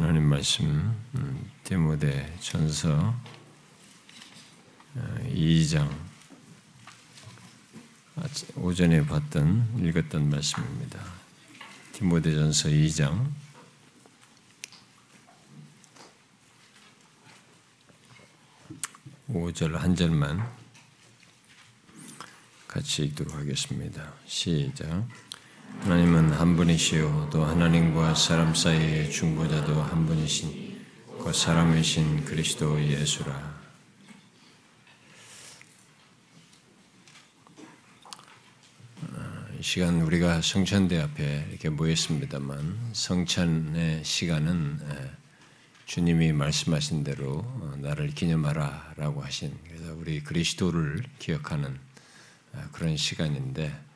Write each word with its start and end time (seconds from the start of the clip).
하나님 0.00 0.28
말씀 0.28 0.64
음, 1.16 1.50
디모데 1.64 2.32
전서 2.38 3.12
2장 5.24 5.90
어, 8.14 8.22
오전에 8.54 9.04
봤던 9.04 9.80
읽었던 9.84 10.30
말씀입니다. 10.30 11.04
디모데 11.94 12.32
전서 12.32 12.68
2장 12.68 13.28
5절 19.28 19.72
한 19.72 19.96
절만 19.96 20.48
같이 22.68 23.02
읽도록 23.02 23.34
하겠습니다. 23.34 24.14
시작. 24.26 25.08
하나님은 25.80 26.32
한 26.32 26.56
분이시요 26.56 27.28
또 27.32 27.44
하나님과 27.44 28.14
사람 28.14 28.54
사이의 28.54 29.10
중보자도 29.10 29.80
한 29.80 30.06
분이신 30.06 30.84
그 31.22 31.32
사람이신 31.32 32.24
그리스도 32.24 32.82
예수라. 32.82 33.58
이 39.58 39.62
시간 39.62 40.00
우리가 40.02 40.40
성찬대 40.40 41.00
앞에 41.00 41.46
이렇게 41.50 41.68
모였습니다만 41.68 42.90
성찬의 42.92 44.04
시간은 44.04 44.78
주님이 45.88 46.32
말씀하신 46.32 47.02
대로 47.02 47.38
어, 47.38 47.74
나를 47.78 48.08
기념하라라고 48.08 49.22
하신 49.22 49.56
그래서 49.66 49.94
우리 49.94 50.22
그리스도를 50.22 51.02
기억하는 51.18 51.78
그런 52.72 52.98
시간인데 52.98 53.87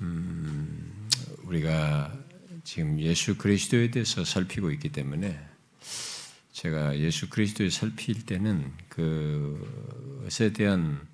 음, 0.00 1.08
우리가 1.44 2.12
지금 2.64 2.98
예수 3.00 3.36
그리스도에 3.36 3.90
대해서 3.90 4.24
살피고 4.24 4.70
있기 4.72 4.90
때문에 4.90 5.38
제가 6.52 6.98
예수 6.98 7.28
그리스도에 7.28 7.70
살필 7.70 8.26
때는 8.26 8.72
그것에 8.88 10.52
대한 10.52 11.06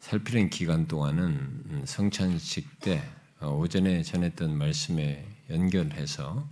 살피는 0.00 0.50
기간 0.50 0.86
동안은 0.86 1.84
성찬식 1.84 2.80
때 2.80 3.02
어, 3.40 3.50
오전에 3.50 4.02
전했던 4.02 4.56
말씀에 4.56 5.26
연결해서 5.50 6.48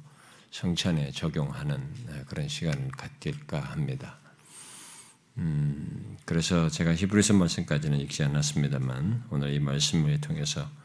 성찬에 0.51 1.11
적용하는 1.11 2.25
그런 2.27 2.49
시간을 2.49 2.91
갖길까 2.93 3.61
합니다. 3.61 4.19
음, 5.39 6.17
그래서 6.25 6.69
제가 6.69 6.95
히브리서 6.95 7.35
말씀까지는 7.35 7.99
읽지 8.01 8.23
않았습니다만 8.23 9.25
오늘 9.31 9.53
이 9.53 9.59
말씀을 9.59 10.21
통해서 10.21 10.63
어, 10.63 10.84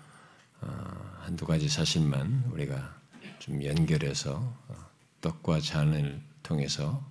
한두 1.21 1.45
가지 1.45 1.69
사실만 1.69 2.45
우리가 2.51 2.95
좀 3.39 3.63
연결해서 3.63 4.35
어, 4.67 4.75
떡과 5.21 5.61
잔을 5.61 6.21
통해서 6.43 7.07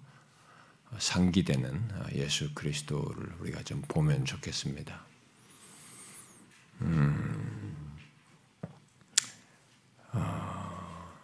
상기되는 0.99 1.91
어, 1.95 2.07
예수 2.15 2.53
그리스도를 2.55 3.35
우리가 3.41 3.63
좀 3.63 3.83
보면 3.89 4.25
좋겠습니다. 4.25 5.01
음, 6.83 7.97
어, 10.13 11.15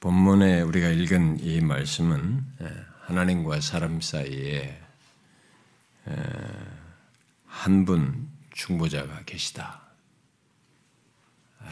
본문에 0.00 0.60
우리가 0.62 0.88
읽은 0.88 1.40
이 1.40 1.60
말씀은 1.60 2.44
예, 2.62 2.84
하나님과 3.02 3.60
사람 3.60 4.00
사이에 4.00 4.80
한 7.46 7.84
분 7.84 8.28
중보자가 8.52 9.24
계시다. 9.24 9.87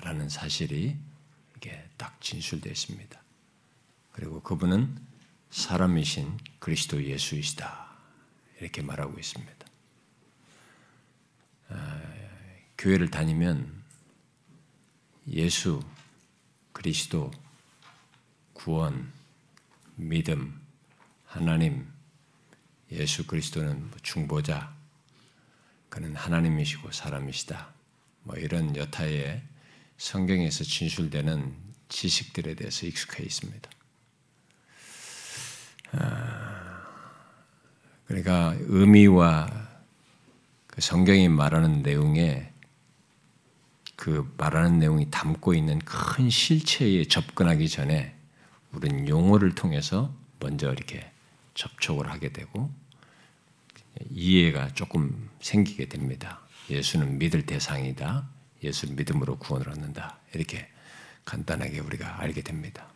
라는 0.03 0.29
사실이 0.29 0.97
이게 1.57 1.89
딱 1.97 2.21
진술되어 2.21 2.73
있습니다. 2.73 3.21
그리고 4.13 4.43
그분은 4.43 4.99
사람이신 5.51 6.39
그리스도 6.59 7.03
예수이시다. 7.05 7.87
이렇게 8.61 8.83
말하고 8.83 9.19
있습니다. 9.19 9.67
아, 11.69 12.03
교회를 12.79 13.11
다니면 13.11 13.83
예수, 15.29 15.83
그리스도, 16.73 17.31
구원, 18.53 19.13
믿음, 19.97 20.61
하나님, 21.25 21.91
예수 22.93 23.27
그리스도는 23.27 23.91
뭐 23.91 23.99
중보자, 24.03 24.75
그는 25.89 26.15
하나님이시고 26.15 26.93
사람이시다. 26.93 27.73
뭐 28.23 28.37
이런 28.37 28.77
여타의 28.77 29.43
성경에서 29.99 30.65
진술되는 30.65 31.55
지식들에 31.89 32.55
대해서 32.55 32.87
익숙해 32.87 33.25
있습니다. 33.25 33.71
아, 35.93 36.83
그러니까 38.07 38.55
의미와 38.61 39.69
그 40.67 40.81
성경이 40.81 41.29
말하는 41.29 41.83
내용에 41.83 42.53
그 43.97 44.31
말하는 44.37 44.79
내용이 44.79 45.11
담고 45.11 45.55
있는 45.55 45.79
큰 45.79 46.29
실체에 46.29 47.05
접근하기 47.05 47.69
전에 47.69 48.15
우리는 48.73 49.09
용어를 49.09 49.55
통해서 49.55 50.15
먼저 50.39 50.71
이렇게 50.71 51.11
접촉을 51.55 52.11
하게 52.11 52.31
되고 52.31 52.71
이해가 54.11 54.75
조금 54.75 55.31
생기게 55.41 55.89
됩니다. 55.89 56.41
예수는 56.69 57.19
믿을 57.19 57.47
대상이다. 57.47 58.29
예수를 58.63 58.95
믿음으로 58.95 59.39
구원을 59.39 59.69
얻는다. 59.69 60.19
이렇게 60.35 60.69
간단하게 61.25 61.81
우리가 61.81 62.21
알게 62.21 62.43
됩니다. 62.43 62.89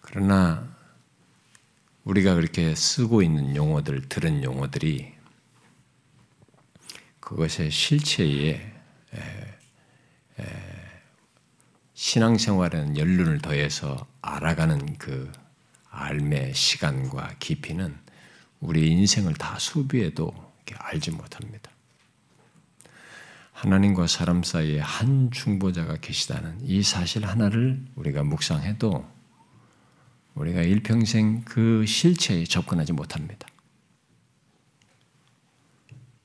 그러나 0.00 0.74
우리가 2.04 2.34
그렇게 2.34 2.74
쓰고 2.74 3.22
있는 3.22 3.56
용어들, 3.56 4.08
들은 4.08 4.44
용어들이 4.44 5.14
그것의 7.20 7.70
실체에 7.70 8.72
신앙생활에는 11.94 12.98
연륜을 12.98 13.38
더해서 13.38 14.06
알아가는 14.20 14.98
그 14.98 15.32
알의 15.88 16.54
시간과 16.54 17.36
깊이는 17.38 17.96
우리 18.60 18.90
인생을 18.90 19.34
다 19.34 19.58
소비해도 19.58 20.52
알지 20.76 21.12
못합니다. 21.12 21.70
하나님과 23.54 24.08
사람 24.08 24.42
사이에 24.42 24.80
한 24.80 25.30
중보자가 25.30 25.96
계시다는 25.98 26.58
이 26.62 26.82
사실 26.82 27.24
하나를 27.24 27.82
우리가 27.94 28.24
묵상해도 28.24 29.08
우리가 30.34 30.62
일평생 30.62 31.44
그 31.44 31.86
실체에 31.86 32.44
접근하지 32.44 32.92
못합니다. 32.92 33.46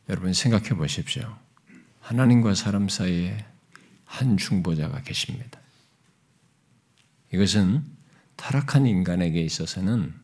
여러분 0.10 0.34
생각해 0.34 0.70
보십시오. 0.70 1.38
하나님과 2.00 2.56
사람 2.56 2.90
사이에 2.90 3.46
한 4.06 4.36
중보자가 4.36 5.04
계십니다. 5.04 5.60
이것은 7.32 7.86
타락한 8.38 8.88
인간에게 8.88 9.40
있어서는 9.40 10.16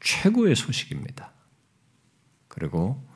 최고의 0.00 0.56
소식입니다. 0.56 1.30
그리고 2.48 3.06
아, 3.06 3.09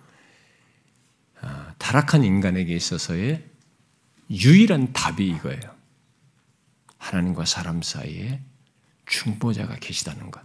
타락한 1.79 2.25
인간에게 2.25 2.75
있어서의 2.75 3.45
유일한 4.31 4.93
답이 4.93 5.27
이거예요. 5.29 5.75
하나님과 6.99 7.45
사람 7.45 7.83
사이에 7.83 8.41
중보자가 9.07 9.77
계시다는 9.77 10.31
것. 10.31 10.43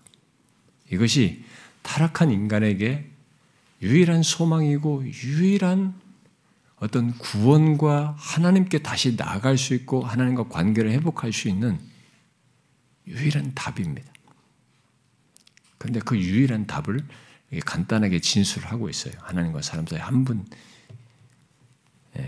이것이 0.92 1.44
타락한 1.82 2.32
인간에게 2.32 3.10
유일한 3.82 4.24
소망이고 4.24 5.06
유일한 5.06 6.00
어떤 6.78 7.12
구원과 7.18 8.16
하나님께 8.18 8.80
다시 8.80 9.16
나아갈 9.16 9.58
수 9.58 9.74
있고 9.74 10.04
하나님과 10.04 10.48
관계를 10.50 10.92
회복할 10.92 11.34
수 11.34 11.48
있는 11.48 11.80
유일한 13.08 13.54
답입니다. 13.54 14.12
그런데 15.78 16.00
그 16.02 16.18
유일한 16.18 16.68
답을 16.68 17.06
간단하게 17.66 18.20
진술하고 18.20 18.90
있어요. 18.90 19.14
하나님과 19.22 19.62
사람 19.62 19.88
사이 19.88 20.00
한 20.00 20.24
분, 20.24 20.46
예, 20.46 20.56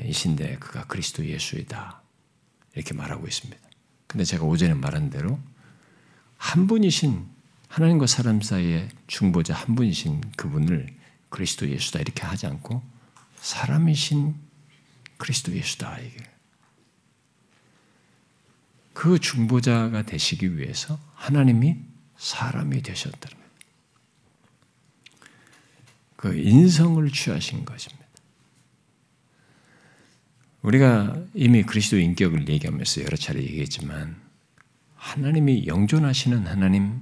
이신데 0.07 0.57
그가 0.57 0.85
그리스도 0.85 1.25
예수이다. 1.25 2.01
이렇게 2.75 2.93
말하고 2.93 3.27
있습니다. 3.27 3.61
근데 4.07 4.23
제가 4.23 4.43
오전에 4.45 4.73
말한 4.73 5.09
대로 5.09 5.39
한 6.37 6.67
분이신 6.67 7.27
하나님과 7.67 8.07
사람 8.07 8.41
사이의 8.41 8.89
중보자 9.07 9.53
한 9.53 9.75
분이신 9.75 10.21
그분을 10.35 10.87
그리스도 11.29 11.69
예수다 11.69 11.99
이렇게 11.99 12.23
하지 12.23 12.45
않고 12.47 12.83
사람이신 13.37 14.35
그리스도 15.17 15.53
예수다 15.55 15.99
이게 15.99 16.17
그 18.93 19.19
중보자가 19.19 20.03
되시기 20.03 20.57
위해서 20.57 20.99
하나님이 21.15 21.77
사람이 22.17 22.81
되셨다는 22.81 23.37
그 26.17 26.37
인성을 26.37 27.09
취하신 27.11 27.65
것입니다. 27.65 28.00
우리가 30.61 31.15
이미 31.33 31.63
그리스도 31.63 31.97
인격을 31.97 32.47
얘기하면서 32.47 33.01
여러 33.01 33.17
차례 33.17 33.41
얘기했지만 33.41 34.15
하나님이 34.95 35.65
영존하시는 35.65 36.45
하나님, 36.45 37.01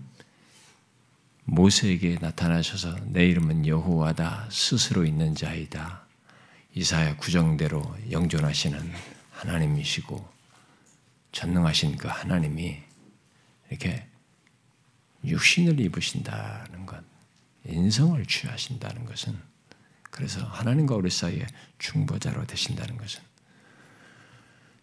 모세에게 1.43 2.19
나타나셔서 2.21 2.95
내 3.07 3.25
이름은 3.27 3.67
여호와다 3.67 4.47
스스로 4.49 5.03
있는 5.03 5.35
자이다. 5.35 6.05
이사야 6.73 7.17
구정대로 7.17 7.97
영존하시는 8.09 8.79
하나님이시고 9.31 10.25
전능하신 11.33 11.97
그 11.97 12.07
하나님이 12.07 12.77
이렇게 13.69 14.07
육신을 15.25 15.81
입으신다는 15.81 16.85
것, 16.85 17.03
인성을 17.65 18.25
취하신다는 18.25 19.05
것은 19.05 19.37
그래서 20.09 20.45
하나님과 20.45 20.95
우리 20.95 21.09
사이에 21.09 21.45
중보자로 21.77 22.45
되신다는 22.45 22.95
것은 22.95 23.28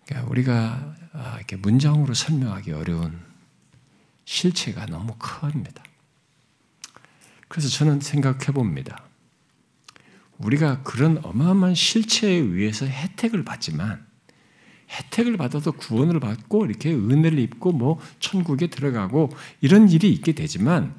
그러니까 0.06 0.30
우리가 0.30 0.94
아, 1.12 1.34
이렇게 1.36 1.56
문장으로 1.56 2.14
설명하기 2.14 2.72
어려운 2.72 3.18
실체가 4.24 4.86
너무 4.86 5.14
큽니다. 5.18 5.82
그래서 7.48 7.68
저는 7.68 8.00
생각해 8.00 8.46
봅니다. 8.46 9.04
우리가 10.38 10.82
그런 10.82 11.18
어마어마한 11.22 11.74
실체에 11.74 12.34
의해서 12.34 12.86
혜택을 12.86 13.44
받지만 13.44 14.04
혜택을 14.90 15.36
받아도 15.36 15.72
구원을 15.72 16.20
받고 16.20 16.66
이렇게 16.66 16.92
은혜를 16.92 17.38
입고 17.38 17.72
뭐 17.72 18.00
천국에 18.20 18.68
들어가고 18.68 19.30
이런 19.60 19.88
일이 19.88 20.12
있게 20.12 20.32
되지만 20.32 20.94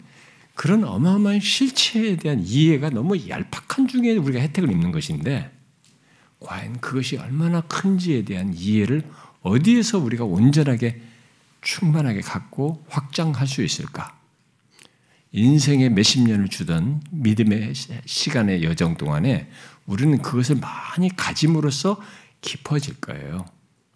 그런 0.56 0.84
어마어마한 0.84 1.40
실체에 1.40 2.18
대한 2.18 2.40
이해가 2.42 2.90
너무 2.90 3.18
얄팍한 3.30 3.88
중에 3.88 4.18
우리가 4.18 4.40
혜택을 4.40 4.72
입는 4.72 4.92
것인데 4.92 5.57
과연 6.40 6.80
그것이 6.80 7.18
얼마나 7.18 7.62
큰지에 7.62 8.24
대한 8.24 8.54
이해를 8.54 9.04
어디에서 9.42 10.00
우리가 10.00 10.24
온전하게 10.26 11.02
충만하게 11.62 12.22
갖고 12.22 12.84
확장할 12.90 13.48
수 13.48 13.64
있을까? 13.64 14.18
인생의 15.32 15.90
몇십 15.90 16.24
년을 16.28 16.48
주던 16.48 17.02
믿음의 17.12 17.74
시간의 18.06 18.64
여정 18.64 18.98
동안에 18.98 19.50
우리는 19.86 20.22
그것을 20.22 20.58
많이 20.58 21.16
가짐으로써 21.16 22.02
깊어질 22.42 22.96
거예요. 23.02 23.46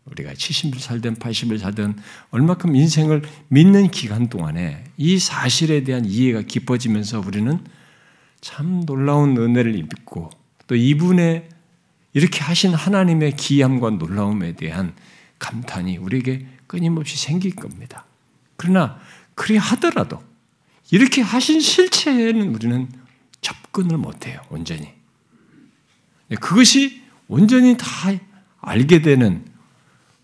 우리가 0.06 0.34
70을 0.34 0.80
살든 0.80 1.16
80을 1.16 1.60
살든 1.60 1.96
얼마큼 2.32 2.76
인생을 2.76 3.22
믿는 3.50 3.92
기간 3.92 4.28
동안에 4.28 4.84
이 4.98 5.20
사실에 5.20 5.84
대한 5.84 6.06
이해가 6.06 6.42
깊어지면서 6.42 7.22
우리는 7.22 7.60
참 8.42 8.84
놀라운 8.86 9.38
은혜를 9.38 9.76
입고 9.76 10.32
또 10.68 10.76
이분의 10.76 11.48
이렇게 12.14 12.42
하신 12.42 12.74
하나님의 12.74 13.36
기함과 13.36 13.92
놀라움에 13.92 14.54
대한 14.54 14.94
감탄이 15.40 15.98
우리에게 15.98 16.46
끊임없이 16.68 17.18
생길 17.18 17.56
겁니다. 17.56 18.06
그러나 18.58 19.00
그리 19.36 19.58
하더라도 19.58 20.22
이렇게 20.92 21.22
하신 21.22 21.62
실체에는 21.62 22.54
우리는 22.54 22.90
접근을 23.40 23.98
못해요, 23.98 24.40
온전히. 24.50 24.94
그것이 26.40 27.02
온전히 27.28 27.78
다 27.78 27.86
알게 28.60 29.02
되는 29.02 29.46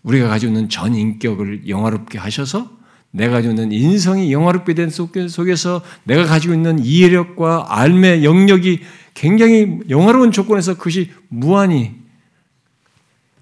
우리가 0.02 0.28
가지고 0.28 0.52
있는 0.52 0.68
전 0.68 0.94
인격을 0.94 1.68
영화롭게 1.68 2.18
하셔서 2.18 2.78
내가 3.10 3.32
가지고 3.32 3.54
있는 3.54 3.72
인성이 3.72 4.32
영화롭게 4.32 4.74
된 4.74 4.90
속에서 4.90 5.82
내가 6.04 6.24
가지고 6.24 6.54
있는 6.54 6.78
이해력과 6.78 7.66
알의 7.68 8.24
영역이 8.24 8.80
굉장히 9.18 9.80
영화로운 9.88 10.30
조건에서 10.30 10.74
그것이 10.74 11.12
무한히 11.26 12.00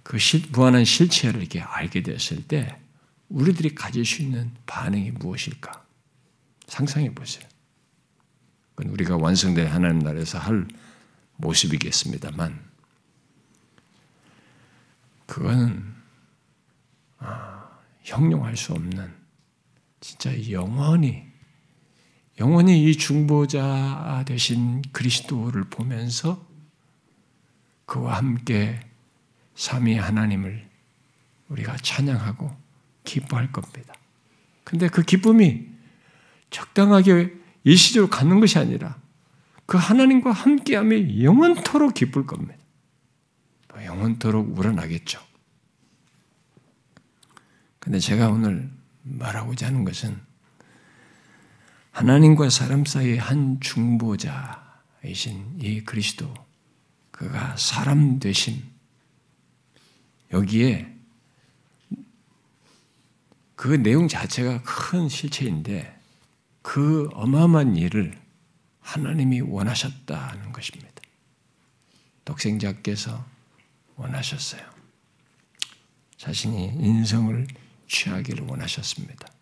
그 0.02 0.18
실, 0.18 0.42
무한한 0.50 0.86
실체를 0.86 1.40
이렇게 1.40 1.60
알게 1.60 2.02
되었을 2.02 2.48
때 2.48 2.80
우리들이 3.28 3.74
가질 3.74 4.06
수 4.06 4.22
있는 4.22 4.52
반응이 4.64 5.10
무엇일까? 5.10 5.84
상상해 6.66 7.14
보세요. 7.14 7.46
그건 8.74 8.90
우리가 8.90 9.18
완성된 9.18 9.66
하나님 9.66 9.98
나라에서 9.98 10.38
할 10.38 10.66
모습이겠습니다만 11.36 12.58
그거는 15.26 15.94
아, 17.18 17.68
형용할 18.02 18.56
수 18.56 18.72
없는 18.72 19.12
진짜 20.00 20.50
영원히 20.50 21.26
영원히 22.38 22.84
이 22.84 22.96
중보자 22.96 24.24
되신 24.26 24.82
그리스도를 24.92 25.64
보면서 25.64 26.46
그와 27.86 28.16
함께 28.18 28.80
삼위 29.54 29.96
하나님을 29.96 30.68
우리가 31.48 31.76
찬양하고 31.76 32.54
기뻐할 33.04 33.52
겁니다. 33.52 33.94
근데 34.64 34.88
그 34.88 35.02
기쁨이 35.02 35.66
적당하게 36.50 37.32
일시적으로 37.64 38.10
갖는 38.10 38.40
것이 38.40 38.58
아니라 38.58 38.96
그 39.64 39.78
하나님과 39.78 40.30
함께함이 40.32 41.24
영원토록 41.24 41.94
기쁠 41.94 42.26
겁니다. 42.26 42.56
영원토록 43.84 44.58
우러나겠죠. 44.58 45.20
근데 47.78 47.98
제가 47.98 48.28
오늘 48.28 48.70
말하고자 49.02 49.66
하는 49.66 49.84
것은 49.84 50.18
하나님과 51.96 52.50
사람 52.50 52.84
사이의 52.84 53.16
한 53.16 53.58
중보자이신 53.58 55.60
이 55.62 55.80
그리스도, 55.80 56.30
그가 57.10 57.56
사람 57.56 58.18
되심, 58.18 58.62
여기에 60.30 60.94
그 63.54 63.82
내용 63.82 64.08
자체가 64.08 64.60
큰 64.60 65.08
실체인데 65.08 65.98
그 66.60 67.08
어마어마한 67.14 67.76
일을 67.76 68.20
하나님이 68.80 69.40
원하셨다는 69.40 70.52
것입니다. 70.52 70.92
독생자께서 72.26 73.24
원하셨어요. 73.94 74.60
자신이 76.18 76.74
인성을 76.78 77.46
취하기를 77.88 78.44
원하셨습니다. 78.44 79.35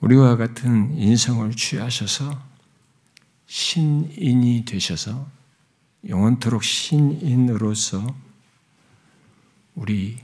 우리와 0.00 0.36
같은 0.36 0.96
인성을 0.96 1.50
취하셔서 1.54 2.42
신인이 3.46 4.64
되셔서 4.64 5.28
영원토록 6.08 6.64
신인으로서 6.64 8.14
우리 9.74 10.18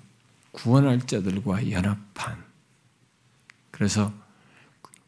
구원할 0.52 1.00
자들과 1.00 1.70
연합한 1.70 2.42
그래서 3.70 4.12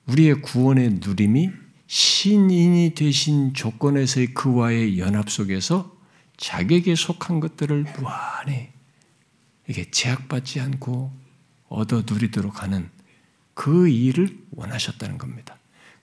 우리의 0.06 0.42
구원의 0.42 1.00
누림이 1.02 1.50
신인이 1.86 2.94
되신 2.94 3.54
조건에서의 3.54 4.34
그와의 4.34 4.98
연합 4.98 5.30
속에서 5.30 5.96
자격에 6.36 6.94
속한 6.94 7.40
것들을 7.40 7.84
무한히 7.96 8.68
이게 9.66 9.90
제약받지 9.90 10.60
않고 10.60 11.10
얻어 11.68 12.02
누리도록 12.06 12.62
하는 12.62 12.90
그 13.54 13.88
일을 13.88 14.38
원하셨다는 14.58 15.18
겁니다. 15.18 15.56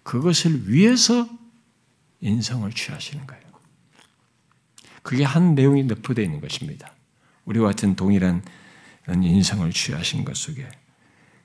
그것을 0.03 0.71
위해서 0.71 1.27
인성을 2.21 2.71
취하시는 2.71 3.27
거예요. 3.27 3.43
그게 5.03 5.23
한 5.23 5.53
내용이 5.55 5.83
납부되어 5.83 6.23
있는 6.23 6.41
것입니다. 6.41 6.91
우리와 7.45 7.67
같은 7.67 7.95
동일한 7.95 8.43
인성을 9.07 9.69
취하신 9.71 10.25
것 10.25 10.35
속에. 10.35 10.67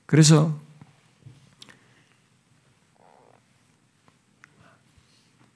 그래서 0.05 0.59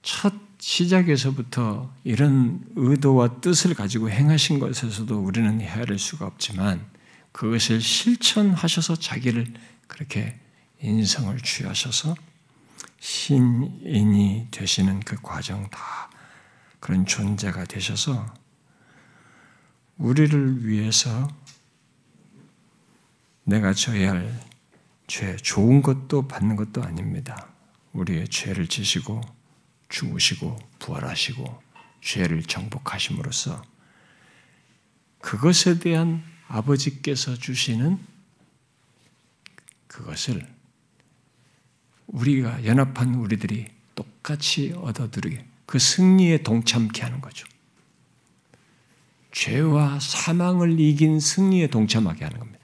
첫 0.02 0.34
시작에서부터 0.60 1.92
이런 2.04 2.64
의도와 2.76 3.40
뜻을 3.42 3.74
가지고 3.74 4.10
행하신 4.10 4.60
것에서도 4.60 5.20
우리는 5.20 5.62
헤아릴 5.62 5.98
수가 5.98 6.26
없지만 6.26 6.86
그것을 7.32 7.82
실천하셔서 7.82 8.96
자기를 8.96 9.54
그렇게 9.88 10.40
인성을 10.80 11.38
취하셔서 11.42 12.16
신인이 13.00 14.48
되시는 14.52 15.00
그 15.02 15.16
과정 15.22 15.70
다 15.70 16.10
그런 16.80 17.06
존재가 17.06 17.66
되셔서 17.66 18.34
우리를 19.98 20.66
위해서 20.66 21.28
내가 23.44 23.74
져야 23.74 24.12
할 24.12 24.46
죄, 25.08 25.36
좋은 25.38 25.82
것도 25.82 26.28
받는 26.28 26.56
것도 26.56 26.84
아닙니다. 26.84 27.48
우리의 27.94 28.28
죄를 28.28 28.68
지시고 28.68 29.22
죽으시고 29.90 30.58
부활하시고 30.80 31.64
죄를 32.02 32.44
정복하심으로써 32.44 33.64
그것에 35.20 35.80
대한 35.80 36.24
아버지께서 36.48 37.36
주시는 37.36 38.00
그것을 39.88 40.55
우리가 42.08 42.66
연합한 42.66 43.16
우리들이 43.16 43.68
똑같이 43.96 44.74
얻어들게 44.76 45.46
그 45.66 45.80
승리에 45.80 46.44
동참케 46.44 47.02
하는 47.02 47.22
거죠. 47.22 47.48
죄와 49.32 50.00
사망을 50.00 50.80
이긴 50.80 51.20
승리에 51.20 51.68
동참하게 51.68 52.24
하는 52.24 52.40
겁니다. 52.40 52.60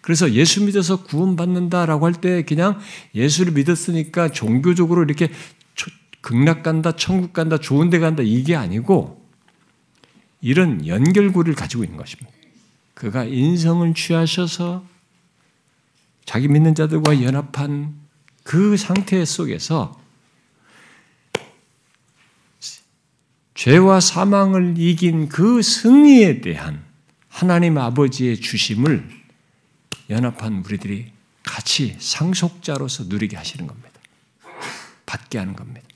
그래서 0.00 0.32
예수 0.32 0.62
믿어서 0.64 1.02
구원받는다라고 1.04 2.06
할 2.06 2.12
때 2.14 2.42
그냥 2.44 2.78
예수를 3.14 3.52
믿었으니까 3.54 4.28
종교적으로 4.30 5.02
이렇게 5.02 5.30
극락 6.20 6.62
간다, 6.62 6.92
천국 6.96 7.32
간다, 7.32 7.58
좋은 7.58 7.90
데 7.90 7.98
간다 7.98 8.22
이게 8.22 8.54
아니고 8.54 9.22
이런 10.40 10.86
연결고리를 10.86 11.54
가지고 11.54 11.84
있는 11.84 11.96
것입니다. 11.98 12.30
그가 12.94 13.24
인성을 13.24 13.92
취하셔서 13.94 14.86
자기 16.24 16.48
믿는 16.48 16.74
자들과 16.74 17.22
연합한 17.22 18.03
그 18.44 18.76
상태 18.76 19.24
속에서 19.24 20.00
죄와 23.54 24.00
사망을 24.00 24.74
이긴 24.76 25.28
그 25.28 25.62
승리에 25.62 26.40
대한 26.40 26.84
하나님 27.28 27.78
아버지의 27.78 28.40
주심을 28.40 29.08
연합한 30.10 30.62
우리들이 30.64 31.10
같이 31.42 31.96
상속자로서 31.98 33.04
누리게 33.04 33.36
하시는 33.36 33.66
겁니다. 33.66 33.90
받게 35.06 35.38
하는 35.38 35.56
겁니다. 35.56 35.86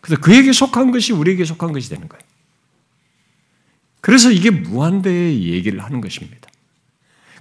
그래서 0.00 0.20
그에게 0.20 0.52
속한 0.52 0.90
것이 0.90 1.12
우리에게 1.12 1.44
속한 1.44 1.72
것이 1.72 1.88
되는 1.88 2.08
거예요. 2.08 2.22
그래서 4.00 4.30
이게 4.30 4.50
무한대의 4.50 5.44
얘기를 5.44 5.82
하는 5.82 6.00
것입니다. 6.00 6.48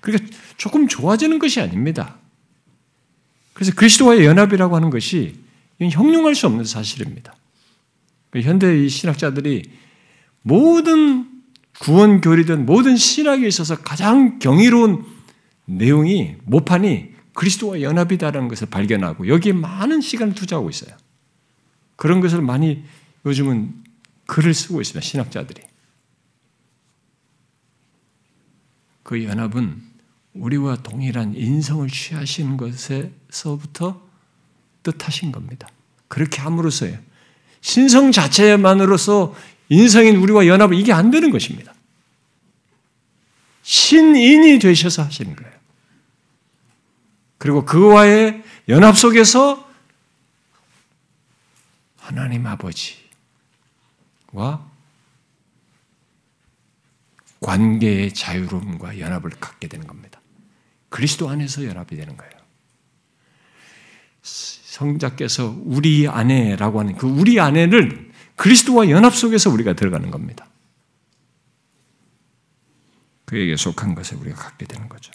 그러니까 0.01 0.35
조금 0.57 0.87
좋아지는 0.87 1.39
것이 1.39 1.59
아닙니다. 1.59 2.17
그래서 3.53 3.73
그리스도와의 3.75 4.25
연합이라고 4.25 4.75
하는 4.75 4.89
것이 4.89 5.35
형용할 5.79 6.35
수 6.35 6.47
없는 6.47 6.63
사실입니다. 6.63 7.35
현대 8.41 8.87
신학자들이 8.87 9.63
모든 10.41 11.29
구원 11.79 12.21
교리든 12.21 12.65
모든 12.65 12.95
신학에 12.95 13.47
있어서 13.47 13.75
가장 13.75 14.39
경이로운 14.39 15.03
내용이 15.65 16.35
모판이 16.43 17.11
그리스도와 17.33 17.81
연합이다라는 17.81 18.47
것을 18.47 18.67
발견하고 18.69 19.27
여기에 19.27 19.53
많은 19.53 20.01
시간을 20.01 20.35
투자하고 20.35 20.69
있어요. 20.69 20.95
그런 21.95 22.19
것을 22.19 22.41
많이 22.41 22.83
요즘은 23.25 23.73
글을 24.27 24.53
쓰고 24.53 24.81
있습니다. 24.81 25.05
신학자들이. 25.05 25.61
그 29.03 29.23
연합은 29.23 29.90
우리와 30.33 30.77
동일한 30.77 31.35
인성을 31.35 31.87
취하신 31.89 32.57
것에서부터 32.57 34.01
뜻하신 34.83 35.31
겁니다. 35.31 35.67
그렇게 36.07 36.41
함으로써요. 36.41 36.97
신성 37.61 38.11
자체만으로서 38.11 39.35
인성인 39.69 40.17
우리와 40.17 40.47
연합은 40.47 40.77
이게 40.77 40.91
안 40.91 41.11
되는 41.11 41.31
것입니다. 41.31 41.73
신인이 43.61 44.59
되셔서 44.59 45.03
하시는 45.03 45.35
거예요. 45.35 45.51
그리고 47.37 47.65
그와의 47.65 48.43
연합 48.69 48.97
속에서 48.97 49.69
하나님 51.97 52.45
아버지와 52.45 52.99
관계의 57.39 58.13
자유로움과 58.13 58.99
연합을 58.99 59.31
갖게 59.31 59.67
되는 59.67 59.87
겁니다. 59.87 60.20
그리스도 60.91 61.29
안에서 61.29 61.65
연합이 61.65 61.95
되는 61.95 62.17
거예요. 62.17 62.33
성자께서 64.21 65.55
우리 65.63 66.07
안에라고 66.07 66.81
하는 66.81 66.97
그 66.97 67.07
우리 67.07 67.39
안에를 67.39 68.11
그리스도와 68.35 68.89
연합 68.89 69.15
속에서 69.15 69.49
우리가 69.49 69.73
들어가는 69.73 70.11
겁니다. 70.11 70.47
그에게 73.25 73.55
속한 73.55 73.95
것을 73.95 74.17
우리가 74.17 74.35
갖게 74.35 74.65
되는 74.65 74.89
거죠. 74.89 75.13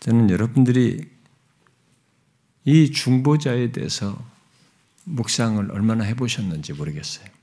저는 0.00 0.30
여러분들이 0.30 1.10
이 2.64 2.90
중보자에 2.90 3.72
대해서 3.72 4.18
묵상을 5.04 5.70
얼마나 5.72 6.04
해보셨는지 6.04 6.72
모르겠어요. 6.72 7.39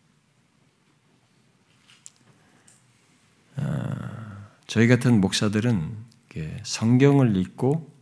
저희 4.67 4.87
같은 4.87 5.21
목사들은 5.21 5.97
성경을 6.63 7.35
읽고 7.35 7.97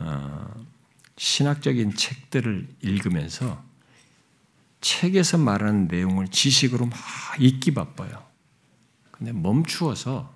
어, 0.00 0.66
신학적인 1.16 1.94
책들을 1.94 2.68
읽으면서 2.80 3.62
책에서 4.80 5.38
말하는 5.38 5.88
내용을 5.88 6.28
지식으로 6.28 6.86
막 6.86 6.98
읽기 7.38 7.74
바빠요. 7.74 8.24
근데 9.10 9.32
멈추어서 9.32 10.32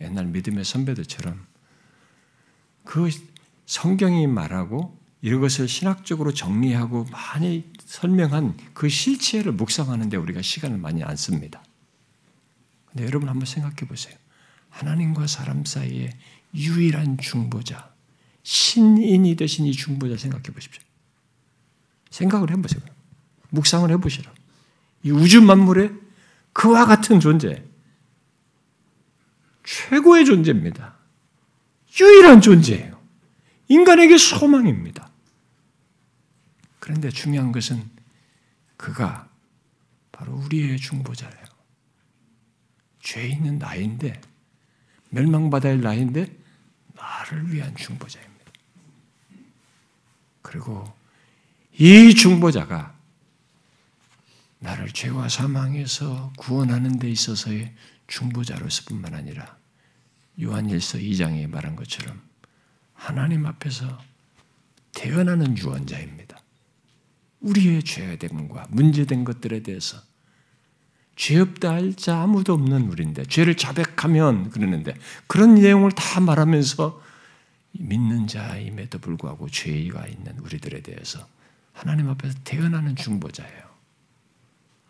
옛날 0.00 0.26
믿음의 0.26 0.64
선배들처럼 0.64 1.46
그 2.84 3.10
성경이 3.66 4.26
말하고 4.26 4.98
이것을 5.20 5.68
신학적으로 5.68 6.32
정리하고 6.32 7.04
많이 7.10 7.70
설명한 7.84 8.56
그 8.74 8.88
실체를 8.88 9.52
묵상하는데 9.52 10.16
우리가 10.16 10.40
시간을 10.40 10.78
많이 10.78 11.02
안 11.02 11.16
씁니다. 11.16 11.62
근데 12.96 13.04
여러분 13.08 13.28
한번 13.28 13.44
생각해 13.44 13.76
보세요. 13.86 14.16
하나님과 14.70 15.26
사람 15.26 15.66
사이에 15.66 16.16
유일한 16.54 17.18
중보자, 17.18 17.92
신인이 18.42 19.36
되신 19.36 19.66
이 19.66 19.72
중보자 19.72 20.16
생각해 20.16 20.44
보십시오. 20.44 20.82
생각을 22.08 22.50
해보세요. 22.52 22.80
묵상을 23.50 23.90
해보시라. 23.90 24.32
이 25.02 25.10
우주 25.10 25.42
만물에 25.42 25.92
그와 26.54 26.86
같은 26.86 27.20
존재, 27.20 27.62
최고의 29.64 30.24
존재입니다. 30.24 30.96
유일한 32.00 32.40
존재예요. 32.40 32.98
인간에게 33.68 34.16
소망입니다. 34.16 35.10
그런데 36.78 37.10
중요한 37.10 37.52
것은 37.52 37.90
그가 38.78 39.28
바로 40.12 40.34
우리의 40.34 40.78
중보자예요. 40.78 41.45
죄 43.06 43.28
있는 43.28 43.56
나인데 43.58 44.20
멸망받아야 45.10 45.74
할 45.74 45.80
나인데 45.80 46.26
나를 46.96 47.52
위한 47.52 47.76
중보자입니다. 47.76 48.44
그리고 50.42 50.92
이 51.78 52.12
중보자가 52.12 52.96
나를 54.58 54.90
죄와 54.90 55.28
사망에서 55.28 56.32
구원하는 56.36 56.98
데 56.98 57.08
있어서의 57.08 57.72
중보자로서뿐만 58.08 59.14
아니라 59.14 59.56
요한일서 60.42 60.98
2장에 60.98 61.48
말한 61.48 61.76
것처럼 61.76 62.20
하나님 62.92 63.46
앞에서 63.46 64.02
태어나는 64.92 65.56
유언자입니다. 65.56 66.40
우리의 67.38 67.84
죄됨과 67.84 68.66
문제된 68.70 69.22
것들에 69.22 69.62
대해서 69.62 70.02
죄 71.16 71.40
없다 71.40 71.72
할 71.72 71.94
자 71.96 72.22
아무도 72.22 72.52
없는 72.52 72.88
우리인데 72.88 73.24
죄를 73.24 73.56
자백하면 73.56 74.50
그러는데 74.50 74.94
그런 75.26 75.54
내용을 75.54 75.92
다 75.92 76.20
말하면서 76.20 77.02
믿는 77.72 78.26
자임에도 78.26 78.98
불구하고 78.98 79.48
죄가 79.48 80.06
있는 80.06 80.38
우리들에 80.38 80.82
대해서 80.82 81.26
하나님 81.72 82.08
앞에서 82.08 82.38
태어나는 82.44 82.96
중보자예요. 82.96 83.66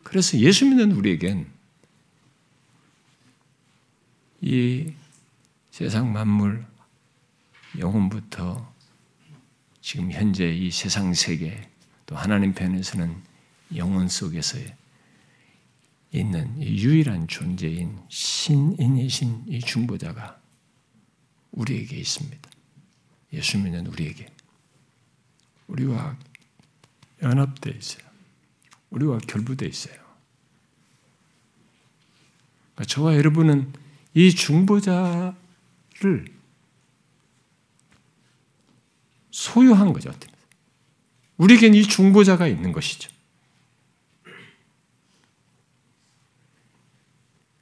그래서 0.03 0.39
예수 0.39 0.67
믿는 0.67 0.93
우리에겐 0.93 1.47
이 4.41 4.93
세상 5.71 6.13
만물 6.13 6.65
영혼부터 7.79 8.73
지금 9.81 10.11
현재 10.13 10.49
이 10.53 10.71
세상 10.71 11.13
세계 11.15 11.69
또 12.07 12.17
하나님 12.17 12.53
편에서는 12.53 13.15
영혼 13.77 14.09
속에서의 14.09 14.75
있는 16.21 16.61
유일한 16.61 17.29
존재인 17.29 17.99
신인이신 18.09 19.45
이 19.49 19.61
중보자가 19.61 20.41
우리에게 21.53 21.97
있습니다. 21.97 22.51
예수 23.33 23.59
믿는 23.59 23.87
우리에게. 23.87 24.27
우리와 25.69 26.17
연합되어 27.23 27.75
있어요. 27.75 28.07
우리와 28.91 29.19
결부되어 29.19 29.69
있어요. 29.69 29.97
그러니까 32.75 32.85
저와 32.89 33.17
여러분은 33.17 33.73
이 34.15 34.31
중보자를 34.31 35.35
소유한 39.31 39.93
거죠. 39.93 40.13
우리에겐 41.37 41.75
이 41.75 41.83
중보자가 41.83 42.47
있는 42.47 42.73
것이죠. 42.73 43.16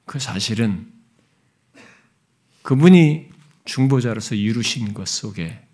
그 0.04 0.18
사실은 0.18 0.92
그분이 2.62 3.30
중보자로서 3.64 4.34
이루신 4.34 4.94
것 4.94 5.08
속에 5.08 5.66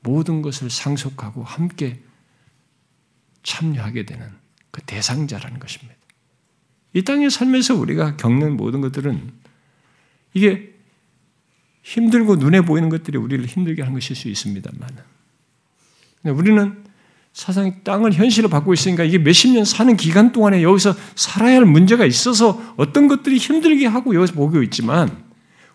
모든 0.00 0.42
것을 0.42 0.70
상속하고 0.70 1.44
함께 1.44 2.02
참여하게 3.42 4.04
되는 4.04 4.30
그 4.70 4.82
대상자라는 4.82 5.58
것입니다. 5.58 5.94
이 6.94 7.02
땅에 7.02 7.28
살면서 7.28 7.74
우리가 7.74 8.16
겪는 8.16 8.56
모든 8.56 8.80
것들은 8.80 9.32
이게 10.34 10.74
힘들고 11.82 12.36
눈에 12.36 12.60
보이는 12.60 12.88
것들이 12.88 13.18
우리를 13.18 13.44
힘들게 13.46 13.82
하는 13.82 13.94
것일 13.94 14.16
수 14.16 14.28
있습니다만 14.28 14.88
우리는 16.24 16.81
사상 17.32 17.82
땅을 17.82 18.12
현실로 18.12 18.48
받고 18.48 18.74
있으니까 18.74 19.04
이게 19.04 19.18
몇십 19.18 19.52
년 19.52 19.64
사는 19.64 19.96
기간 19.96 20.32
동안에 20.32 20.62
여기서 20.62 20.94
살아야 21.14 21.56
할 21.56 21.64
문제가 21.64 22.04
있어서 22.04 22.60
어떤 22.76 23.08
것들이 23.08 23.38
힘들게 23.38 23.86
하고 23.86 24.14
여기서 24.14 24.34
보고 24.34 24.62
있지만 24.62 25.24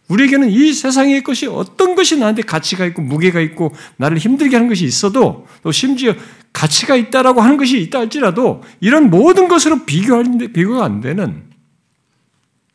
우리에게는 0.07 0.49
이 0.49 0.71
세상의 0.71 1.23
것이 1.23 1.47
어떤 1.47 1.95
것이 1.95 2.17
나한테 2.17 2.43
가치가 2.43 2.85
있고 2.85 3.01
무게가 3.01 3.41
있고 3.41 3.73
나를 3.97 4.17
힘들게 4.17 4.55
하는 4.55 4.69
것이 4.69 4.85
있어도 4.85 5.47
또 5.63 5.71
심지어 5.71 6.13
가치가 6.53 6.95
있다라고 6.95 7.41
하는 7.41 7.57
것이 7.57 7.81
있다 7.81 7.99
할지라도 7.99 8.63
이런 8.79 9.09
모든 9.09 9.47
것으로 9.47 9.85
비교할 9.85 10.25
비교가 10.53 10.85
안 10.85 11.01
되는 11.01 11.43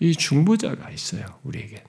이 0.01 0.15
중보자가 0.15 0.91
있어요 0.91 1.25
우리에게 1.45 1.85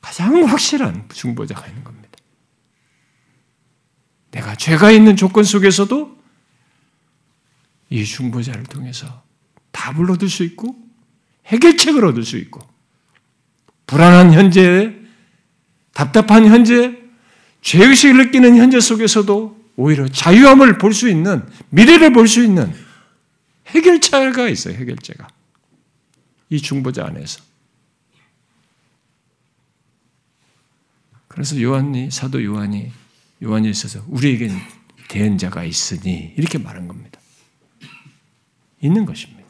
가장 0.00 0.44
확실한 0.44 1.08
중보자가 1.12 1.66
있는 1.66 1.82
겁니다. 1.82 2.10
내가 4.34 4.56
죄가 4.56 4.90
있는 4.90 5.14
조건 5.14 5.44
속에서도 5.44 6.18
이 7.90 8.04
중보자를 8.04 8.64
통해서 8.64 9.22
답을 9.70 10.10
얻을 10.10 10.28
수 10.28 10.42
있고 10.42 10.76
해결책을 11.46 12.04
얻을 12.04 12.24
수 12.24 12.36
있고 12.38 12.60
불안한 13.86 14.32
현재, 14.32 14.92
답답한 15.92 16.46
현재, 16.46 16.98
죄의식을 17.62 18.16
느끼는 18.26 18.56
현재 18.56 18.80
속에서도 18.80 19.64
오히려 19.76 20.08
자유함을 20.08 20.78
볼 20.78 20.92
수 20.92 21.08
있는 21.08 21.46
미래를 21.70 22.12
볼 22.12 22.26
수 22.26 22.42
있는 22.42 22.74
해결자가 23.68 24.48
있어요. 24.48 24.74
해결자가 24.74 25.28
이 26.50 26.60
중보자 26.60 27.06
안에서 27.06 27.40
그래서 31.28 31.60
요한이 31.60 32.10
사도 32.10 32.42
요한이 32.42 33.03
요한이 33.42 33.68
있어서 33.70 34.04
우리에겐 34.08 34.50
대언자가 35.08 35.64
있으니 35.64 36.32
이렇게 36.36 36.58
말한 36.58 36.88
겁니다. 36.88 37.20
있는 38.80 39.04
것입니다. 39.04 39.44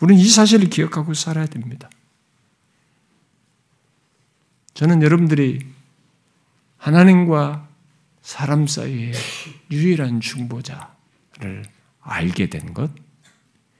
우리는 0.00 0.20
이 0.20 0.28
사실을 0.28 0.68
기억하고 0.68 1.14
살아야 1.14 1.46
됩니다. 1.46 1.88
저는 4.74 5.02
여러분들이 5.02 5.60
하나님과 6.76 7.68
사람 8.22 8.66
사이의 8.66 9.12
유일한 9.70 10.20
중보자를 10.20 11.64
알게 12.00 12.48
된 12.48 12.74
것, 12.74 12.90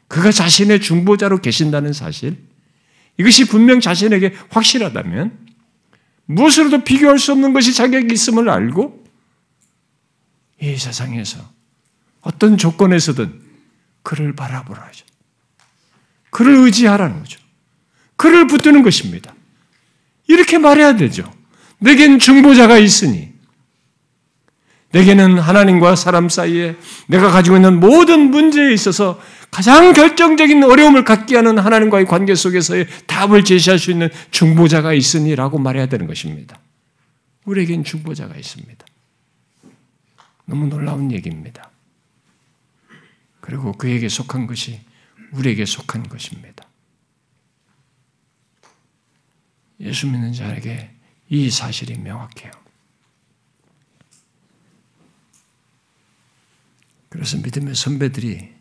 그가 0.09 0.31
자신의 0.31 0.81
중보자로 0.81 1.41
계신다는 1.41 1.93
사실, 1.93 2.39
이것이 3.19 3.47
분명 3.47 3.81
자신에게 3.81 4.35
확실하다면 4.51 5.44
무엇으로도 6.27 6.85
비교할 6.85 7.19
수 7.19 7.33
없는 7.33 7.53
것이 7.53 7.75
자격이 7.75 8.13
있음을 8.13 8.49
알고 8.49 9.05
이 10.61 10.77
세상에서 10.77 11.39
어떤 12.23 12.57
조건에서든 12.57 13.43
그를 14.03 14.35
바라보라죠. 14.35 15.05
그를 16.31 16.57
의지하라는 16.57 17.21
거죠. 17.21 17.39
그를 18.17 18.47
붙드는 18.47 18.83
것입니다. 18.83 19.35
이렇게 20.27 20.59
말해야 20.59 20.97
되죠. 20.97 21.31
내겐 21.79 22.19
중보자가 22.19 22.79
있으니 22.79 23.34
내게는 24.95 25.41
하나님과 25.41 25.97
사람 25.97 26.29
사이에 26.29 26.77
내가 27.09 27.29
가지고 27.29 27.57
있는 27.57 27.81
모든 27.81 28.31
문제에 28.31 28.73
있어서 28.73 29.21
가장 29.51 29.93
결정적인 29.93 30.63
어려움을 30.63 31.05
갖게 31.05 31.35
하는 31.35 31.59
하나님과의 31.59 32.07
관계 32.07 32.37
속에서의 32.37 32.87
답을 33.09 33.45
제시할 33.45 33.81
수 33.81 33.91
있는 33.91 34.09
중보자가 34.31 34.95
있으니라고 34.95 35.59
말해야 35.59 35.87
되는 35.87 36.07
것입니다. 36.07 36.61
우리에겐 37.45 37.83
중보자가 37.83 38.37
있습니다. 38.37 38.87
너무 40.45 40.69
놀라운 40.69 41.11
얘기입니다. 41.11 41.71
그리고 43.41 43.73
그에게 43.73 44.09
속한 44.09 44.47
것이 44.47 44.81
우리에게 45.33 45.67
속한 45.67 46.09
것입니다. 46.09 46.65
예수 49.81 50.07
믿는 50.07 50.33
자에게 50.33 50.91
이 51.29 51.51
사실이 51.51 51.99
명확해요. 51.99 52.64
그래서 57.15 57.39
믿음의 57.39 57.77
선배들이 57.77 58.53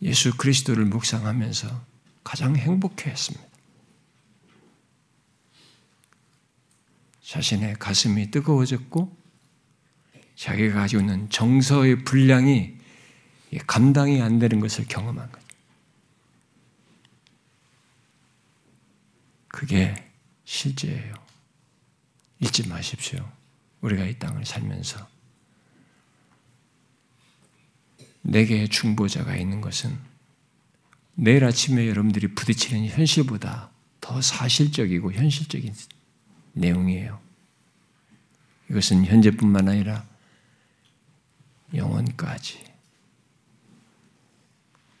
예수 0.00 0.34
그리스도를 0.34 0.86
묵상하면서 0.86 1.84
가장 2.24 2.56
행복해 2.56 3.10
했습니다. 3.10 3.46
자신의 7.22 7.74
가슴이 7.74 8.30
뜨거워졌고 8.30 9.14
자기가 10.36 10.80
가지고 10.80 11.02
있는 11.02 11.28
정서의 11.28 12.02
분량이 12.02 12.78
감당이 13.66 14.22
안 14.22 14.38
되는 14.38 14.58
것을 14.58 14.86
경험한 14.88 15.30
거죠. 15.30 15.46
그게 19.48 20.10
실제예요. 20.46 21.12
잊지 22.40 22.68
마십시오. 22.68 23.30
우리가 23.82 24.06
이 24.06 24.18
땅을 24.18 24.46
살면서 24.46 25.15
내게 28.28 28.66
중보자가 28.66 29.36
있는 29.36 29.60
것은 29.60 29.96
내일 31.14 31.44
아침에 31.44 31.88
여러분들이 31.88 32.34
부딪히는 32.34 32.88
현실보다 32.88 33.70
더 34.00 34.20
사실적이고 34.20 35.12
현실적인 35.12 35.72
내용이에요. 36.52 37.20
이것은 38.68 39.04
현재뿐만 39.04 39.68
아니라 39.68 40.04
영원까지 41.72 42.64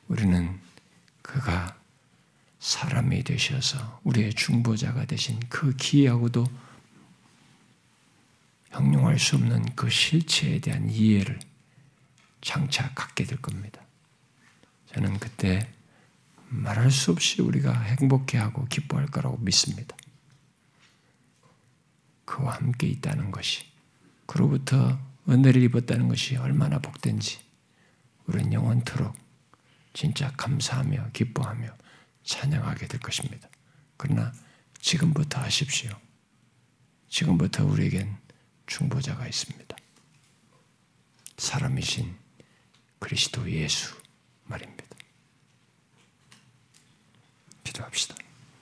우리는 0.06 0.60
그가 1.22 1.76
사람이 2.60 3.24
되셔서 3.24 4.00
우리의 4.04 4.34
중보자가 4.34 5.04
되신 5.04 5.40
그 5.48 5.74
기하고도 5.74 6.46
형용할 8.70 9.18
수 9.18 9.34
없는 9.34 9.74
그 9.74 9.90
실체에 9.90 10.60
대한 10.60 10.88
이해를 10.88 11.40
장차 12.46 12.94
갖게 12.94 13.24
될 13.24 13.42
겁니다. 13.42 13.84
저는 14.92 15.18
그때 15.18 15.68
말할 16.48 16.92
수 16.92 17.10
없이 17.10 17.42
우리가 17.42 17.76
행복해하고 17.76 18.66
기뻐할 18.66 19.06
거라고 19.06 19.36
믿습니다. 19.38 19.96
그와 22.24 22.54
함께 22.54 22.86
있다는 22.86 23.32
것이, 23.32 23.64
그로부터 24.26 24.96
은혜를 25.28 25.60
입었다는 25.64 26.06
것이 26.06 26.36
얼마나 26.36 26.78
복된지, 26.78 27.40
우리는 28.26 28.52
영원토록 28.52 29.12
진짜 29.92 30.30
감사하며 30.36 31.10
기뻐하며 31.14 31.68
찬양하게 32.22 32.86
될 32.86 33.00
것입니다. 33.00 33.48
그러나 33.96 34.32
지금부터 34.78 35.40
하십시오. 35.40 35.90
지금부터 37.08 37.64
우리에겐 37.64 38.16
중보자가 38.66 39.26
있습니다. 39.26 39.76
사람이신 41.38 42.25
그리스도 43.06 43.48
예수 43.48 43.94
말입니다. 44.46 44.84
기도합시다. 47.62 48.16